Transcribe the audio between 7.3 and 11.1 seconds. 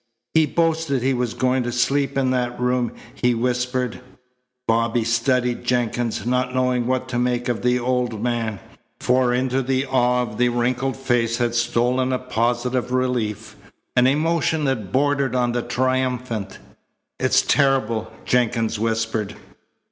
of the old man, for into the awe of the wrinkled